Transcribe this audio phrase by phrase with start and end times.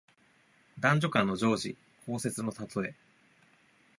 [0.79, 2.95] 男女間の情事、交接のたとえ。